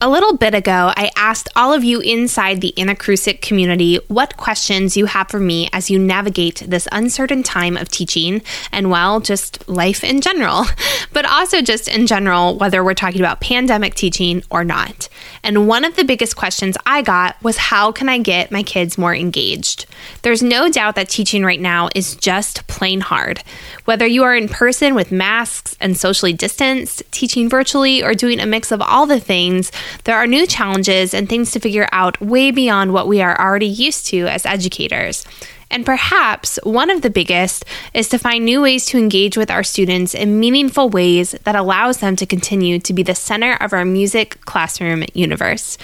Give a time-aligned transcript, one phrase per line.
[0.00, 4.96] A little bit ago, I asked all of you inside the Anacrusic community what questions
[4.96, 8.40] you have for me as you navigate this uncertain time of teaching
[8.70, 10.66] and, well, just life in general,
[11.12, 15.08] but also just in general, whether we're talking about pandemic teaching or not.
[15.42, 18.98] And one of the biggest questions I got was how can I get my kids
[18.98, 19.86] more engaged?
[20.22, 23.42] There's no doubt that teaching right now is just plain hard.
[23.84, 28.46] Whether you are in person with masks and socially distanced, teaching virtually, or doing a
[28.46, 29.72] mix of all the things,
[30.04, 33.66] there are new challenges and things to figure out way beyond what we are already
[33.66, 35.24] used to as educators.
[35.70, 39.62] And perhaps one of the biggest is to find new ways to engage with our
[39.62, 43.84] students in meaningful ways that allows them to continue to be the center of our
[43.84, 45.76] music classroom universe.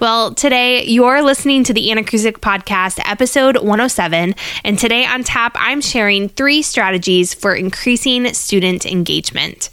[0.00, 4.34] Well, today you're listening to the Anacrusic Podcast, episode 107.
[4.64, 9.68] And today on tap, I'm sharing three strategies for increasing student engagement.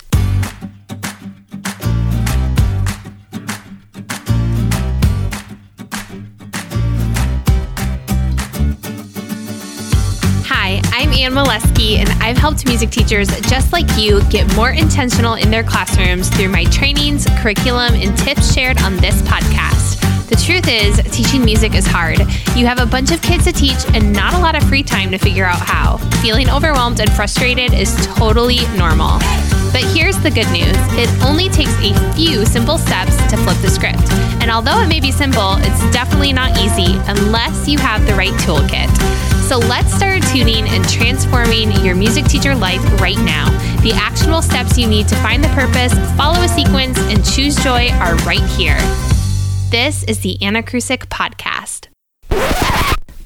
[11.25, 15.49] I'm Anne Molesky, and I've helped music teachers just like you get more intentional in
[15.51, 20.12] their classrooms through my trainings, curriculum, and tips shared on this podcast.
[20.33, 22.17] The truth is, teaching music is hard.
[22.57, 25.11] You have a bunch of kids to teach and not a lot of free time
[25.11, 25.97] to figure out how.
[26.23, 29.19] Feeling overwhelmed and frustrated is totally normal.
[29.69, 33.69] But here's the good news it only takes a few simple steps to flip the
[33.69, 34.01] script.
[34.41, 38.33] And although it may be simple, it's definitely not easy unless you have the right
[38.41, 38.89] toolkit.
[39.47, 43.51] So let's start tuning and transforming your music teacher life right now.
[43.83, 47.91] The actionable steps you need to find the purpose, follow a sequence, and choose joy
[48.01, 48.79] are right here.
[49.73, 51.87] This is the Anacrusic Podcast.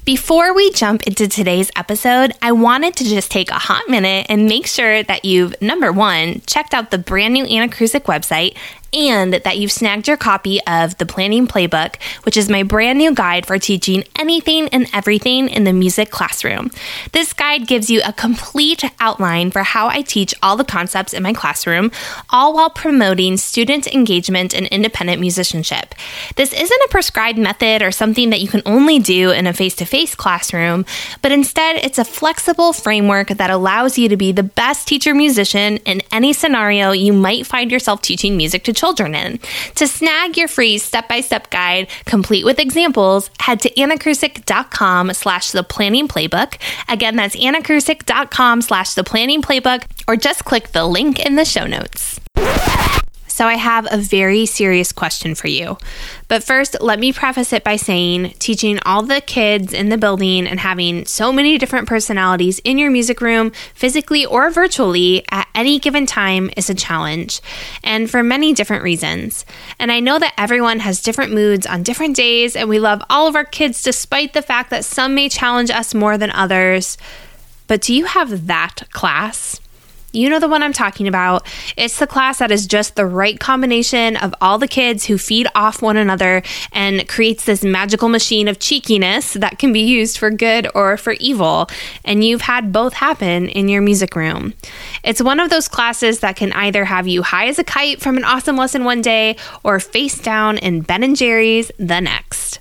[0.06, 4.46] Before we jump into today's episode, I wanted to just take a hot minute and
[4.46, 8.56] make sure that you've, number one, checked out the brand new Anacrusic website
[8.92, 13.14] and that you've snagged your copy of the Planning Playbook, which is my brand new
[13.14, 16.70] guide for teaching anything and everything in the music classroom.
[17.12, 21.22] This guide gives you a complete outline for how I teach all the concepts in
[21.22, 21.90] my classroom,
[22.30, 25.94] all while promoting student engagement and independent musicianship.
[26.36, 29.74] This isn't a prescribed method or something that you can only do in a face
[29.76, 30.86] to face classroom,
[31.22, 35.76] but instead it's a flexible framework that allows you to be the best teacher musician
[35.78, 39.38] in any scenario you might find yourself teaching music to children in.
[39.74, 46.08] To snag your free step-by-step guide, complete with examples, head to anacrusic.com slash the planning
[46.08, 46.58] playbook.
[46.88, 51.66] Again, that's anacrusic.com slash the planning playbook, or just click the link in the show
[51.66, 52.20] notes.
[53.38, 55.78] So, I have a very serious question for you.
[56.26, 60.44] But first, let me preface it by saying teaching all the kids in the building
[60.44, 65.78] and having so many different personalities in your music room, physically or virtually, at any
[65.78, 67.40] given time is a challenge,
[67.84, 69.46] and for many different reasons.
[69.78, 73.28] And I know that everyone has different moods on different days, and we love all
[73.28, 76.98] of our kids despite the fact that some may challenge us more than others.
[77.68, 79.60] But do you have that class?
[80.12, 81.46] You know the one I'm talking about.
[81.76, 85.46] It's the class that is just the right combination of all the kids who feed
[85.54, 86.42] off one another
[86.72, 91.12] and creates this magical machine of cheekiness that can be used for good or for
[91.14, 91.68] evil.
[92.06, 94.54] And you've had both happen in your music room.
[95.04, 98.16] It's one of those classes that can either have you high as a kite from
[98.16, 102.60] an awesome lesson one day or face down in Ben and Jerry's the next.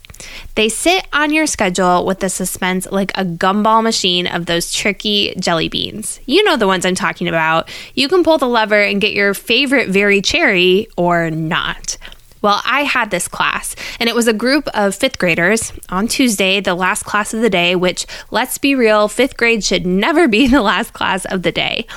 [0.55, 5.33] They sit on your schedule with the suspense like a gumball machine of those tricky
[5.39, 6.19] jelly beans.
[6.25, 7.69] You know the ones I'm talking about.
[7.93, 11.97] You can pull the lever and get your favorite very cherry or not.
[12.41, 16.61] Well, I had this class, and it was a group of fifth graders on Tuesday,
[16.61, 20.47] the last class of the day, which, let's be real, fifth grade should never be
[20.47, 21.87] the last class of the day.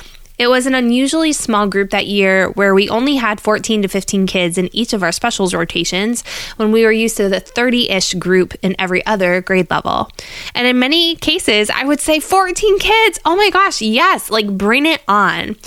[0.41, 4.25] It was an unusually small group that year where we only had 14 to 15
[4.25, 6.23] kids in each of our specials rotations
[6.55, 10.09] when we were used to the 30 ish group in every other grade level.
[10.55, 13.19] And in many cases, I would say 14 kids.
[13.23, 15.57] Oh my gosh, yes, like bring it on.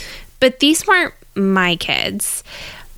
[0.41, 2.43] But these weren't my kids.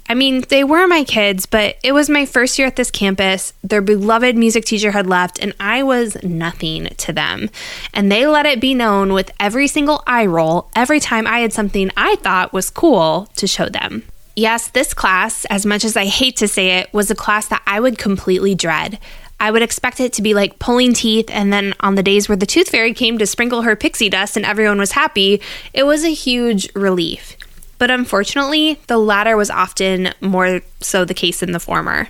[0.08, 3.52] I mean, they were my kids, but it was my first year at this campus.
[3.64, 7.50] Their beloved music teacher had left, and I was nothing to them.
[7.92, 11.52] And they let it be known with every single eye roll every time I had
[11.52, 14.04] something I thought was cool to show them.
[14.36, 17.62] Yes, this class, as much as I hate to say it, was a class that
[17.66, 19.00] I would completely dread.
[19.40, 22.36] I would expect it to be like pulling teeth, and then on the days where
[22.36, 25.40] the tooth fairy came to sprinkle her pixie dust and everyone was happy,
[25.74, 27.36] it was a huge relief.
[27.78, 32.08] But unfortunately, the latter was often more so the case than the former.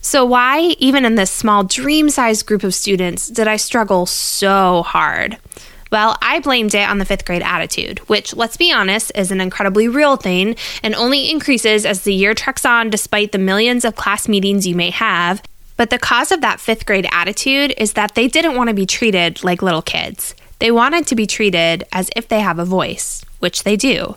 [0.00, 4.82] So, why, even in this small dream sized group of students, did I struggle so
[4.82, 5.38] hard?
[5.92, 9.42] Well, I blamed it on the fifth grade attitude, which, let's be honest, is an
[9.42, 13.94] incredibly real thing and only increases as the year treks on despite the millions of
[13.94, 15.42] class meetings you may have.
[15.76, 18.86] But the cause of that fifth grade attitude is that they didn't want to be
[18.86, 20.34] treated like little kids.
[20.58, 24.16] They wanted to be treated as if they have a voice, which they do.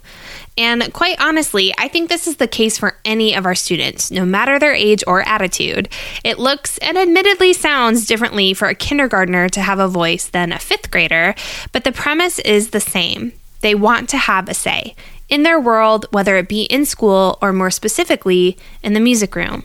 [0.57, 4.25] And quite honestly, I think this is the case for any of our students, no
[4.25, 5.89] matter their age or attitude.
[6.23, 10.59] It looks and admittedly sounds differently for a kindergartner to have a voice than a
[10.59, 11.35] fifth grader,
[11.71, 13.33] but the premise is the same.
[13.61, 14.95] They want to have a say
[15.27, 19.63] in their world, whether it be in school or more specifically in the music room.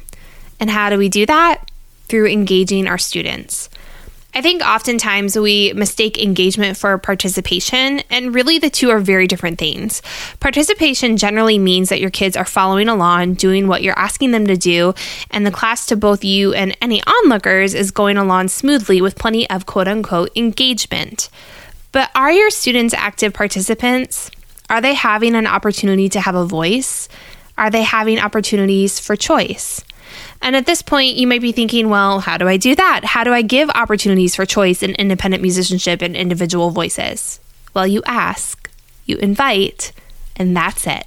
[0.58, 1.70] And how do we do that?
[2.08, 3.68] Through engaging our students.
[4.32, 9.58] I think oftentimes we mistake engagement for participation, and really the two are very different
[9.58, 10.02] things.
[10.38, 14.56] Participation generally means that your kids are following along, doing what you're asking them to
[14.56, 14.94] do,
[15.32, 19.50] and the class to both you and any onlookers is going along smoothly with plenty
[19.50, 21.28] of quote unquote engagement.
[21.90, 24.30] But are your students active participants?
[24.68, 27.08] Are they having an opportunity to have a voice?
[27.58, 29.84] Are they having opportunities for choice?
[30.42, 33.04] And at this point, you might be thinking, well, how do I do that?
[33.04, 37.40] How do I give opportunities for choice in independent musicianship and individual voices?
[37.74, 38.70] Well, you ask,
[39.06, 39.92] you invite,
[40.36, 41.06] and that's it.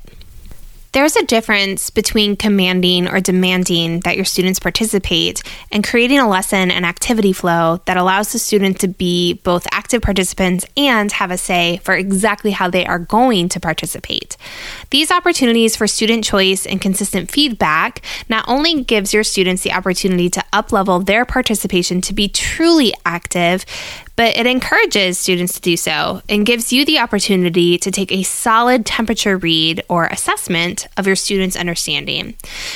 [0.94, 5.42] There's a difference between commanding or demanding that your students participate
[5.72, 10.04] and creating a lesson and activity flow that allows the student to be both active
[10.04, 14.38] participants and have a say for exactly how they are going to participate.
[14.92, 20.30] These opportunities for student choice and consistent feedback not only gives your students the opportunity
[20.30, 23.66] to uplevel their participation to be truly active,
[24.16, 28.24] but it encourages students to do so and gives you the opportunity to take a
[28.24, 32.36] solid temperature read or assessment of your students' understanding.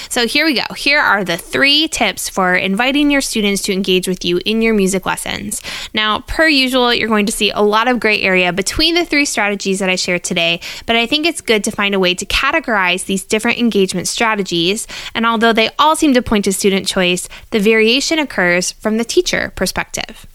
[0.09, 0.73] So here we go.
[0.75, 4.73] Here are the three tips for inviting your students to engage with you in your
[4.73, 5.61] music lessons.
[5.93, 9.25] Now, per usual, you're going to see a lot of gray area between the three
[9.25, 12.25] strategies that I shared today, but I think it's good to find a way to
[12.25, 14.87] categorize these different engagement strategies.
[15.13, 19.05] And although they all seem to point to student choice, the variation occurs from the
[19.05, 20.25] teacher perspective.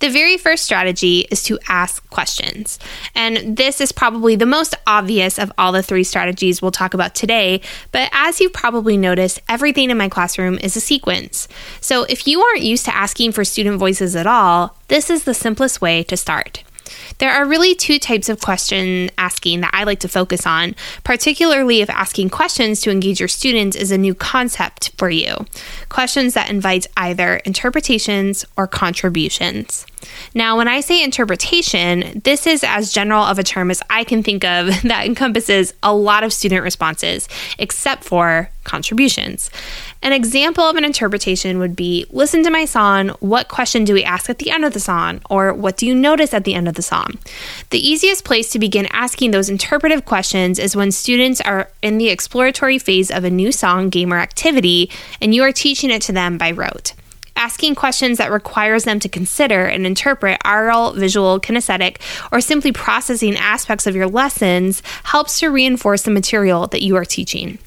[0.00, 2.78] The very first strategy is to ask questions.
[3.14, 7.14] And this is probably the most obvious of all the three strategies we'll talk about
[7.14, 7.60] today.
[7.92, 11.48] But as you've probably noticed, everything in my classroom is a sequence.
[11.80, 15.34] So if you aren't used to asking for student voices at all, this is the
[15.34, 16.62] simplest way to start.
[17.18, 21.80] There are really two types of question asking that I like to focus on, particularly
[21.80, 25.34] if asking questions to engage your students is a new concept for you.
[25.88, 29.86] Questions that invite either interpretations or contributions.
[30.34, 34.22] Now, when I say interpretation, this is as general of a term as I can
[34.22, 37.28] think of that encompasses a lot of student responses,
[37.58, 39.50] except for contributions.
[40.02, 44.04] An example of an interpretation would be listen to my song, what question do we
[44.04, 45.20] ask at the end of the song?
[45.30, 47.18] Or what do you notice at the end of the song?
[47.70, 52.08] The easiest place to begin asking those interpretive questions is when students are in the
[52.08, 54.90] exploratory phase of a new song, game, or activity,
[55.20, 56.94] and you are teaching it to them by rote
[57.36, 61.98] asking questions that requires them to consider and interpret oral, visual, kinesthetic,
[62.32, 67.04] or simply processing aspects of your lessons helps to reinforce the material that you are
[67.04, 67.58] teaching.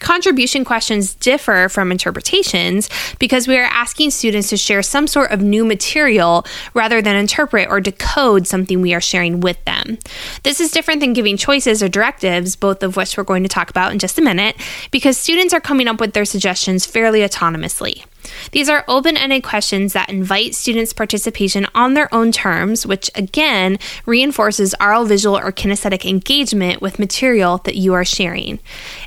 [0.00, 5.40] Contribution questions differ from interpretations because we are asking students to share some sort of
[5.40, 6.44] new material
[6.74, 9.98] rather than interpret or decode something we are sharing with them.
[10.42, 13.70] This is different than giving choices or directives, both of which we're going to talk
[13.70, 14.56] about in just a minute,
[14.90, 18.04] because students are coming up with their suggestions fairly autonomously.
[18.52, 23.78] These are open ended questions that invite students' participation on their own terms, which again
[24.06, 28.58] reinforces oral, visual, or kinesthetic engagement with material that you are sharing.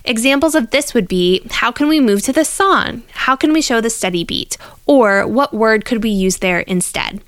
[0.05, 3.03] Examples of this would be how can we move to the song?
[3.11, 4.57] How can we show the steady beat?
[4.85, 7.21] Or what word could we use there instead?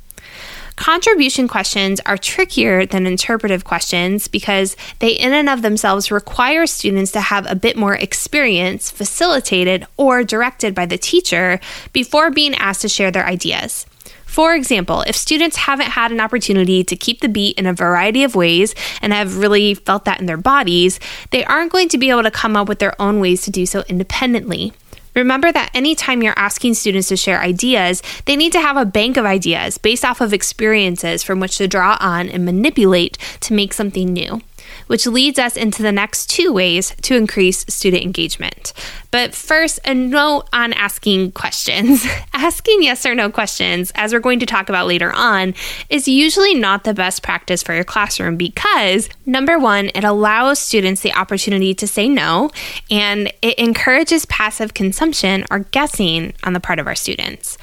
[0.76, 7.12] Contribution questions are trickier than interpretive questions because they, in and of themselves, require students
[7.12, 11.60] to have a bit more experience facilitated or directed by the teacher
[11.94, 13.86] before being asked to share their ideas.
[14.26, 18.24] For example, if students haven't had an opportunity to keep the beat in a variety
[18.24, 21.00] of ways and have really felt that in their bodies,
[21.30, 23.68] they aren't going to be able to come up with their own ways to do
[23.68, 24.74] so independently.
[25.16, 29.18] Remember that anytime you're asking students to share ideas, they need to have a bank
[29.18, 33.74] of ideas based off of experiences from which to draw on and manipulate to make
[33.74, 34.42] something new
[34.88, 38.74] which leads us into the next two ways to increase student engagement.
[39.12, 42.06] But first, a note on asking questions.
[42.34, 45.54] asking yes or no questions, as we're going to talk about later on,
[45.90, 51.02] is usually not the best practice for your classroom because, number one, it allows students
[51.02, 52.50] the opportunity to say no,
[52.90, 57.58] and it encourages passive consumption or guessing on the part of our students.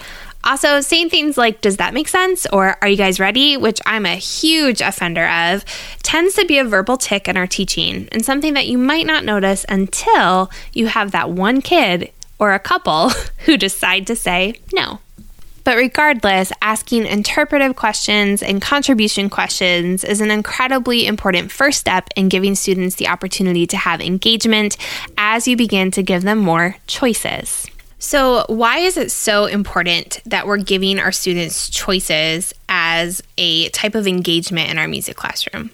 [0.44, 2.46] Also, saying things like, does that make sense?
[2.52, 3.56] Or are you guys ready?
[3.56, 5.64] Which I'm a huge offender of,
[6.02, 9.24] tends to be a verbal tick in our teaching and something that you might not
[9.24, 13.10] notice until you have that one kid or a couple
[13.44, 14.98] who decide to say no.
[15.62, 22.28] But regardless, asking interpretive questions and contribution questions is an incredibly important first step in
[22.28, 24.76] giving students the opportunity to have engagement
[25.18, 27.66] as you begin to give them more choices.
[28.02, 33.94] So, why is it so important that we're giving our students choices as a type
[33.94, 35.70] of engagement in our music classroom?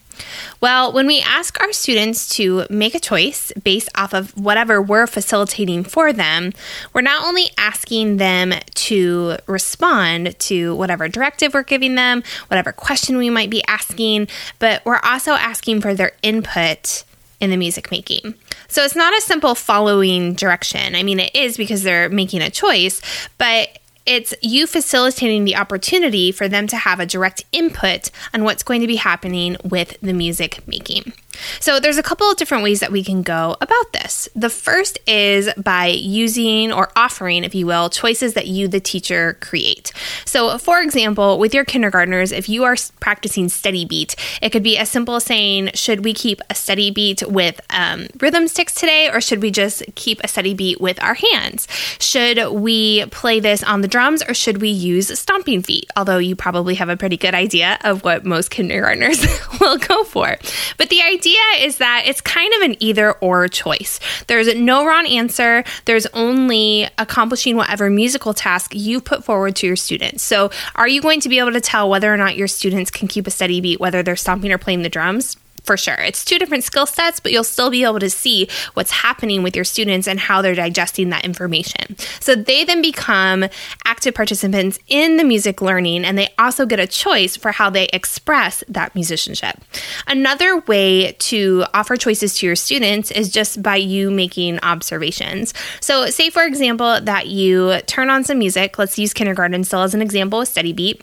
[0.61, 5.07] Well, when we ask our students to make a choice based off of whatever we're
[5.07, 6.53] facilitating for them,
[6.93, 13.19] we're not only asking them to respond to whatever directive we're giving them, whatever question
[13.19, 14.27] we might be asking,
[14.59, 17.05] but we're also asking for their input
[17.41, 18.35] in the music making.
[18.69, 20.95] So it's not a simple following direction.
[20.95, 23.01] I mean, it is because they're making a choice,
[23.39, 28.63] but it's you facilitating the opportunity for them to have a direct input on what's
[28.63, 31.13] going to be happening with the music making.
[31.61, 34.29] So there's a couple of different ways that we can go about this.
[34.35, 39.37] The first is by using or offering, if you will, choices that you, the teacher,
[39.41, 39.93] create.
[40.25, 44.79] So, for example, with your kindergartners, if you are practicing steady beat, it could be
[44.79, 49.11] as simple as saying, should we keep a steady beat with um, rhythm sticks today,
[49.13, 51.67] or should we just keep a steady beat with our hands?
[51.99, 55.91] Should we play this on the drums, or should we use stomping feet?
[55.97, 59.25] Although you probably have a pretty good idea of what most kindergartners
[59.61, 60.37] will go for.
[60.77, 63.99] But the idea idea is that it's kind of an either or choice.
[64.27, 65.65] There's no wrong answer.
[65.85, 70.23] There's only accomplishing whatever musical task you put forward to your students.
[70.23, 73.09] So, are you going to be able to tell whether or not your students can
[73.09, 75.37] keep a steady beat, whether they're stomping or playing the drums?
[75.67, 75.97] For sure.
[75.97, 79.57] It's two different skill sets, but you'll still be able to see what's happening with
[79.57, 81.97] your students and how they're digesting that information.
[82.21, 83.47] So they then become
[83.85, 87.87] active participants in the music learning and they also get a choice for how they
[87.93, 89.61] express that musicianship.
[90.07, 95.53] Another way to offer choices to your students is just by you making observations.
[95.81, 99.95] So, say for example, that you turn on some music, let's use kindergarten still as
[99.95, 101.03] an example, a steady beat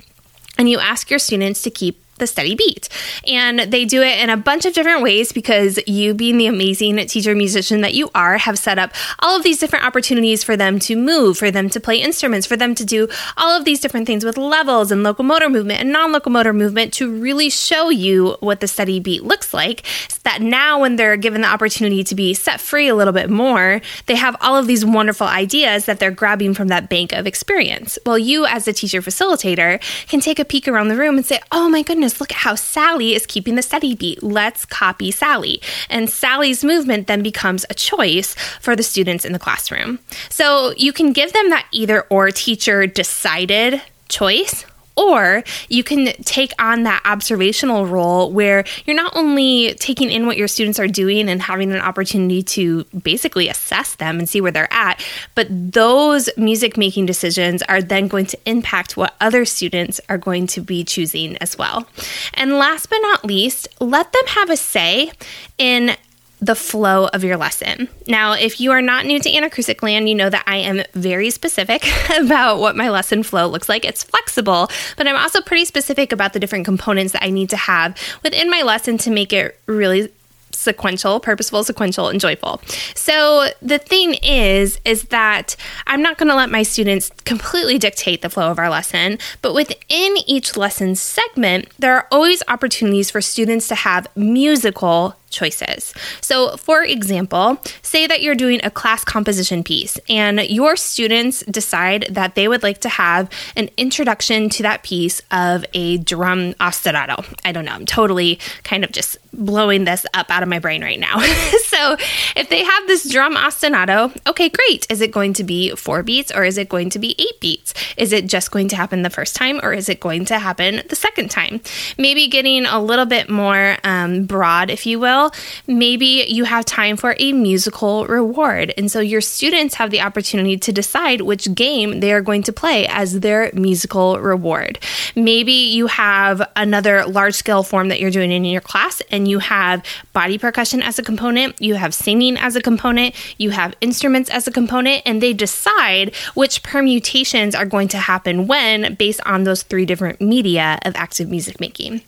[0.58, 2.88] and you ask your students to keep the steady beat.
[3.28, 6.96] And they do it in a bunch of different ways because you, being the amazing
[7.08, 10.80] teacher musician that you are, have set up all of these different opportunities for them
[10.80, 14.08] to move, for them to play instruments, for them to do all of these different
[14.08, 18.62] things with levels and locomotor movement and non locomotor movement to really show you what
[18.62, 19.86] the steady beat looks like.
[20.08, 23.30] So that now, when they're given the opportunity to be set free a little bit
[23.30, 27.28] more, they have all of these wonderful ideas that they're grabbing from that bank of
[27.28, 28.00] experience.
[28.06, 31.42] Well, you, as a teacher facilitator, can take a peek around the room and say,
[31.52, 34.22] Oh my goodness look at how Sally is keeping the steady beat.
[34.24, 35.62] Let's copy Sally.
[35.90, 40.00] And Sally's movement then becomes a choice for the students in the classroom.
[40.30, 46.52] So you can give them that either or teacher decided choice or you can take
[46.60, 51.30] on that observational role where you're not only taking in what your students are doing
[51.30, 55.04] and having an opportunity to basically assess them and see where they're at,
[55.36, 60.48] but those music making decisions are then going to impact what other students are going
[60.48, 61.88] to be choosing as well.
[62.34, 65.12] And last but not least, let them have a say
[65.58, 65.96] in
[66.44, 67.88] the flow of your lesson.
[68.06, 71.30] Now, if you are not new to Anacrusic Land, you know that I am very
[71.30, 71.86] specific
[72.20, 73.86] about what my lesson flow looks like.
[73.86, 77.58] It's flexible, but I'm also pretty specific about the different components that I need to
[77.58, 80.12] have within my lesson to make it really
[80.52, 82.62] sequential, purposeful, sequential, and joyful.
[82.94, 85.56] So the thing is, is that
[85.88, 89.54] I'm not going to let my students completely dictate the flow of our lesson, but
[89.54, 95.94] within each lesson segment, there are always opportunities for students to have musical choices.
[96.22, 102.06] So, for example, say that you're doing a class composition piece and your students decide
[102.10, 107.26] that they would like to have an introduction to that piece of a drum ostinato.
[107.44, 110.84] I don't know, I'm totally kind of just blowing this up out of my brain
[110.84, 111.20] right now.
[111.66, 111.98] so,
[112.36, 114.86] if they have this drum ostinato, okay, great.
[114.90, 117.74] Is it going to be four beats or is it going to be eight beats?
[117.98, 120.82] Is it just going to happen the first time or is it going to happen
[120.88, 121.62] the second time?
[121.98, 125.23] Maybe getting a little bit more um, broad, if you will
[125.68, 128.74] maybe you have time for a musical reward.
[128.78, 132.54] And so your students have the opportunity to decide which game they are going to
[132.54, 134.80] play as their musical reward.
[135.16, 139.40] Maybe you have another large scale form that you're doing in your class and you
[139.40, 144.30] have body percussion as a component, you have singing as a component, you have instruments
[144.30, 149.44] as a component, and they decide which permutations are going to happen when based on
[149.44, 152.02] those three different media of active music making.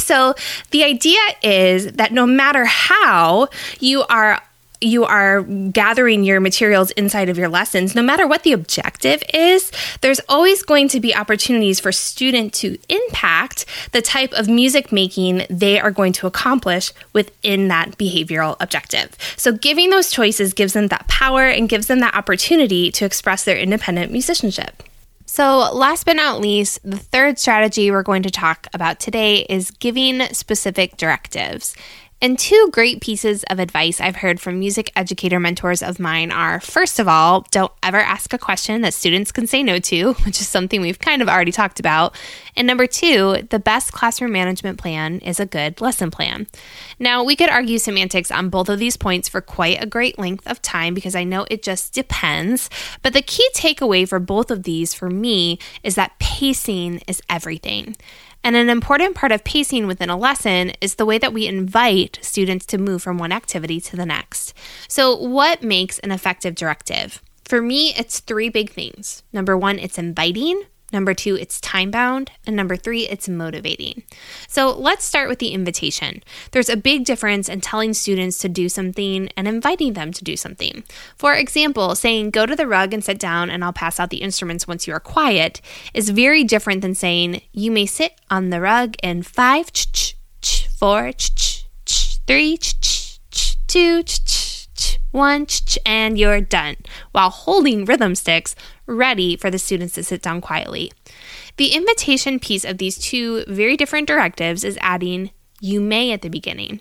[0.00, 0.34] So
[0.70, 3.48] the idea is that no matter how
[3.80, 4.42] you are
[4.80, 9.70] you are gathering your materials inside of your lessons, no matter what the objective is,
[10.00, 15.44] there's always going to be opportunities for student to impact the type of music making
[15.50, 19.16] they are going to accomplish within that behavioral objective.
[19.36, 23.44] So giving those choices gives them that power and gives them that opportunity to express
[23.44, 24.82] their independent musicianship.
[25.32, 29.70] So, last but not least, the third strategy we're going to talk about today is
[29.70, 31.76] giving specific directives.
[32.22, 36.60] And two great pieces of advice I've heard from music educator mentors of mine are
[36.60, 40.38] first of all, don't ever ask a question that students can say no to, which
[40.38, 42.14] is something we've kind of already talked about.
[42.56, 46.46] And number two, the best classroom management plan is a good lesson plan.
[46.98, 50.46] Now, we could argue semantics on both of these points for quite a great length
[50.46, 52.68] of time because I know it just depends.
[53.00, 57.96] But the key takeaway for both of these for me is that pacing is everything.
[58.42, 62.09] And an important part of pacing within a lesson is the way that we invite
[62.20, 64.54] students to move from one activity to the next.
[64.88, 67.22] So, what makes an effective directive?
[67.44, 69.22] For me, it's three big things.
[69.32, 70.62] Number one, it's inviting.
[70.92, 72.30] Number two, it's time bound.
[72.46, 74.02] And number three, it's motivating.
[74.48, 76.22] So let's start with the invitation.
[76.50, 80.36] There's a big difference in telling students to do something and inviting them to do
[80.36, 80.84] something.
[81.16, 84.22] For example, saying, go to the rug and sit down and I'll pass out the
[84.22, 85.60] instruments once you are quiet
[85.94, 90.66] is very different than saying, you may sit on the rug in five, ch-ch, ch,
[90.68, 91.12] four,
[92.30, 92.56] three,
[93.66, 94.04] two,
[95.10, 95.48] one,
[95.84, 96.76] and you're done,
[97.10, 98.54] while holding rhythm sticks
[98.86, 100.92] ready for the students to sit down quietly.
[101.56, 106.28] The invitation piece of these two very different directives is adding you may at the
[106.28, 106.78] beginning.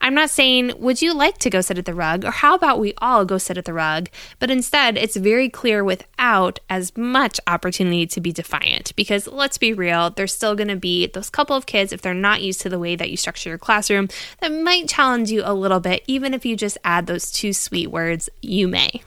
[0.00, 2.78] I'm not saying, would you like to go sit at the rug, or how about
[2.78, 4.08] we all go sit at the rug?
[4.38, 8.94] But instead, it's very clear without as much opportunity to be defiant.
[8.94, 12.14] Because let's be real, there's still going to be those couple of kids, if they're
[12.14, 14.08] not used to the way that you structure your classroom,
[14.40, 17.88] that might challenge you a little bit, even if you just add those two sweet
[17.88, 19.02] words, you may.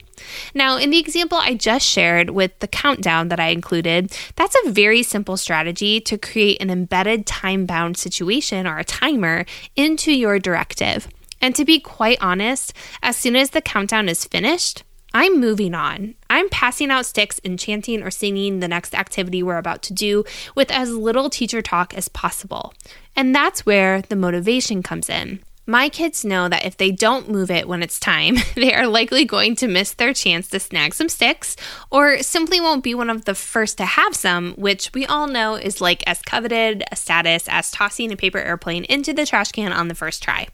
[0.54, 4.70] Now, in the example I just shared with the countdown that I included, that's a
[4.70, 9.44] very simple strategy to create an embedded time bound situation or a timer
[9.76, 11.08] into your directive.
[11.40, 12.72] And to be quite honest,
[13.02, 16.14] as soon as the countdown is finished, I'm moving on.
[16.28, 20.24] I'm passing out sticks and chanting or singing the next activity we're about to do
[20.54, 22.72] with as little teacher talk as possible.
[23.16, 25.40] And that's where the motivation comes in.
[25.70, 29.24] My kids know that if they don't move it when it's time, they are likely
[29.24, 31.54] going to miss their chance to snag some sticks
[31.92, 35.54] or simply won't be one of the first to have some, which we all know
[35.54, 39.72] is like as coveted a status as tossing a paper airplane into the trash can
[39.72, 40.48] on the first try.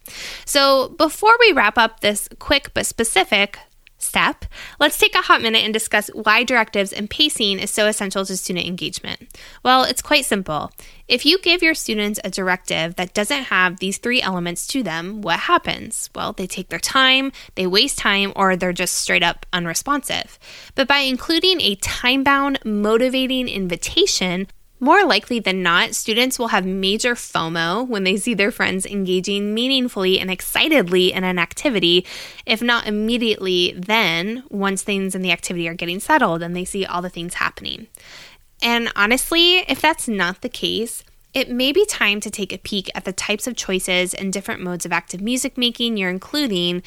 [0.45, 3.59] So, before we wrap up this quick but specific
[4.07, 4.45] step,
[4.81, 8.37] let's take a hot minute and discuss why directives and pacing is so essential to
[8.37, 9.39] student engagement.
[9.63, 10.71] Well, it's quite simple.
[11.09, 15.23] If you give your students a directive that doesn't have these three elements to them,
[15.23, 16.11] what happens?
[16.15, 20.39] Well, they take their time, they waste time, or they're just straight up unresponsive.
[20.75, 26.67] But by including a time bound, motivating invitation, more likely than not, students will have
[26.67, 32.05] major FOMO when they see their friends engaging meaningfully and excitedly in an activity,
[32.45, 36.85] if not immediately, then once things in the activity are getting settled and they see
[36.85, 37.87] all the things happening.
[38.63, 42.91] And honestly, if that's not the case, it may be time to take a peek
[42.95, 46.83] at the types of choices and different modes of active music making you're including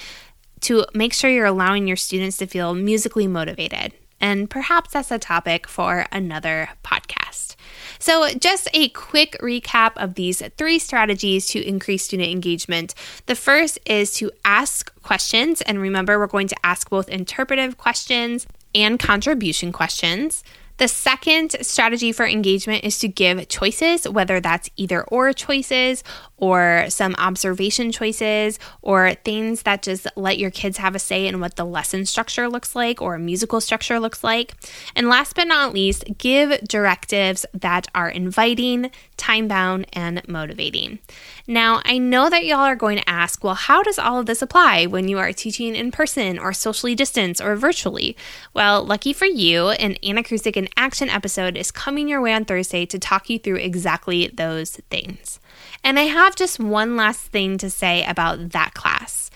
[0.62, 3.94] to make sure you're allowing your students to feel musically motivated.
[4.20, 7.56] And perhaps that's a topic for another podcast.
[8.00, 12.96] So, just a quick recap of these three strategies to increase student engagement.
[13.26, 15.62] The first is to ask questions.
[15.62, 20.44] And remember, we're going to ask both interpretive questions and contribution questions.
[20.80, 26.06] The second strategy for engagement is to give choices, whether that's either or choices
[26.38, 31.42] or some observation choices or things that just let your kids have a say in
[31.42, 34.54] what the lesson structure looks like or a musical structure looks like.
[34.96, 41.00] And last but not least, give directives that are inviting, time bound, and motivating.
[41.46, 44.42] Now, I know that y'all are going to ask, well, how does all of this
[44.42, 48.16] apply when you are teaching in person or socially distanced or virtually?
[48.54, 53.00] Well, lucky for you, an Anacrusic Action episode is coming your way on Thursday to
[53.00, 55.40] talk you through exactly those things.
[55.84, 59.30] And I have just one last thing to say about that class.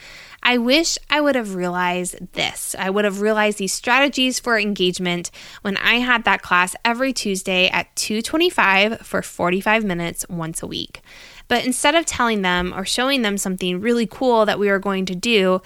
[0.45, 2.75] I wish I would have realized this.
[2.77, 7.69] I would have realized these strategies for engagement when I had that class every Tuesday
[7.69, 11.01] at 2:25 for 45 minutes once a week.
[11.47, 15.05] But instead of telling them or showing them something really cool that we were going
[15.05, 15.61] to do,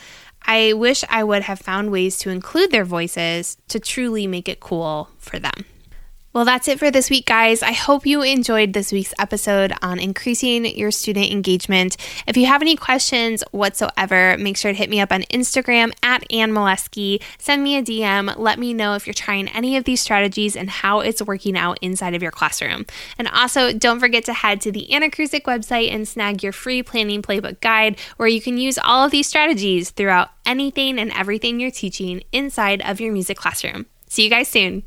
[0.48, 4.62] I wish I would have found ways to include their voices to truly make it
[4.62, 5.66] cool for them.
[6.38, 7.64] Well, that's it for this week, guys.
[7.64, 11.98] I hope you enjoyed this week's episode on increasing your student engagement.
[12.28, 16.32] If you have any questions whatsoever, make sure to hit me up on Instagram at
[16.32, 17.24] Anne Molesky.
[17.40, 18.38] Send me a DM.
[18.38, 21.80] Let me know if you're trying any of these strategies and how it's working out
[21.82, 22.86] inside of your classroom.
[23.18, 27.24] And also, don't forget to head to the Anacrusic website and snag your free planning
[27.24, 31.72] playbook guide where you can use all of these strategies throughout anything and everything you're
[31.72, 33.88] teaching inside of your music classroom.
[34.08, 34.84] See you guys soon.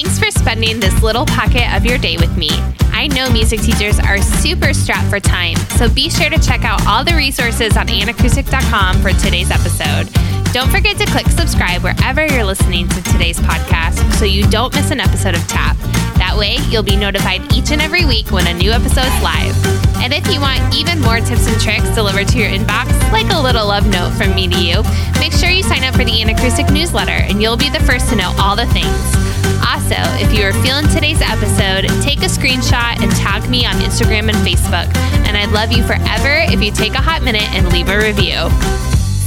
[0.00, 2.50] Thanks for spending this little pocket of your day with me.
[2.94, 6.86] I know music teachers are super strapped for time, so be sure to check out
[6.86, 10.06] all the resources on anacrusic.com for today's episode.
[10.52, 14.92] Don't forget to click subscribe wherever you're listening to today's podcast so you don't miss
[14.92, 15.76] an episode of TAP.
[16.14, 19.56] That way, you'll be notified each and every week when a new episode's live.
[19.98, 23.40] And if you want even more tips and tricks delivered to your inbox, like a
[23.40, 24.84] little love note from me to you,
[25.18, 28.14] make sure you sign up for the Anacrusic newsletter and you'll be the first to
[28.14, 29.47] know all the things.
[29.66, 34.28] Also, if you are feeling today's episode, take a screenshot and tag me on Instagram
[34.28, 34.88] and Facebook.
[35.26, 38.50] And I'd love you forever if you take a hot minute and leave a review.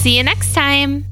[0.02, 1.11] See you next time.